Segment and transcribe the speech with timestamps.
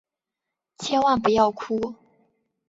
[0.79, 1.93] 千万不要哭！